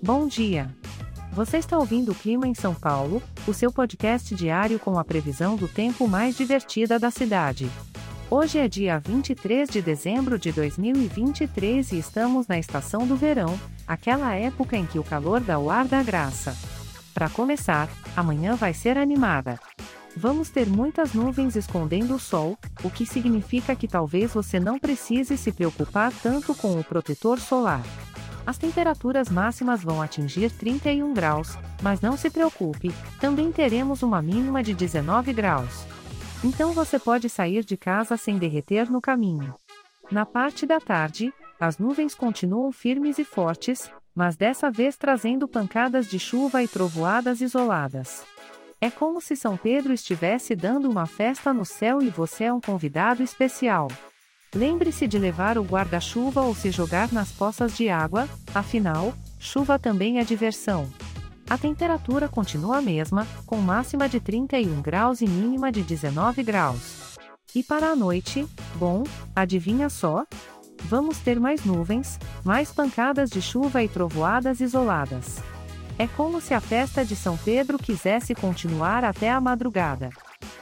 [0.00, 0.72] Bom dia!
[1.32, 5.56] Você está ouvindo o Clima em São Paulo, o seu podcast diário com a previsão
[5.56, 7.68] do tempo mais divertida da cidade.
[8.30, 14.36] Hoje é dia 23 de dezembro de 2023 e estamos na estação do verão, aquela
[14.36, 16.56] época em que o calor dá o ar da graça.
[17.12, 19.58] Para começar, amanhã vai ser animada.
[20.16, 25.36] Vamos ter muitas nuvens escondendo o sol, o que significa que talvez você não precise
[25.36, 27.82] se preocupar tanto com o protetor solar.
[28.48, 34.62] As temperaturas máximas vão atingir 31 graus, mas não se preocupe, também teremos uma mínima
[34.62, 35.84] de 19 graus.
[36.42, 39.54] Então você pode sair de casa sem derreter no caminho.
[40.10, 41.30] Na parte da tarde,
[41.60, 47.42] as nuvens continuam firmes e fortes, mas dessa vez trazendo pancadas de chuva e trovoadas
[47.42, 48.24] isoladas.
[48.80, 52.62] É como se São Pedro estivesse dando uma festa no céu e você é um
[52.62, 53.88] convidado especial.
[54.54, 60.18] Lembre-se de levar o guarda-chuva ou se jogar nas poças de água, afinal, chuva também
[60.18, 60.88] é diversão.
[61.50, 67.18] A temperatura continua a mesma, com máxima de 31 graus e mínima de 19 graus.
[67.54, 70.24] E para a noite, bom, adivinha só?
[70.84, 75.36] Vamos ter mais nuvens, mais pancadas de chuva e trovoadas isoladas.
[75.98, 80.10] É como se a festa de São Pedro quisesse continuar até a madrugada.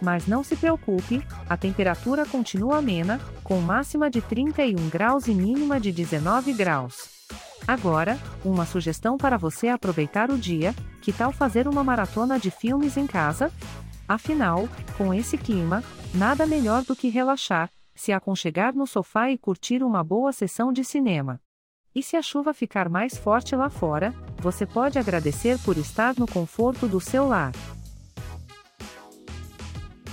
[0.00, 5.80] Mas não se preocupe, a temperatura continua amena, com máxima de 31 graus e mínima
[5.80, 7.18] de 19 graus.
[7.66, 12.96] Agora, uma sugestão para você aproveitar o dia: que tal fazer uma maratona de filmes
[12.96, 13.52] em casa?
[14.08, 19.82] Afinal, com esse clima, nada melhor do que relaxar, se aconchegar no sofá e curtir
[19.82, 21.40] uma boa sessão de cinema.
[21.94, 26.26] E se a chuva ficar mais forte lá fora, você pode agradecer por estar no
[26.26, 27.52] conforto do seu lar.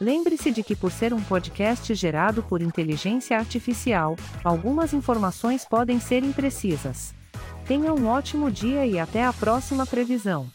[0.00, 4.14] Lembre-se de que, por ser um podcast gerado por inteligência artificial,
[4.44, 7.12] algumas informações podem ser imprecisas.
[7.66, 10.48] Tenha um ótimo dia e até a próxima previsão.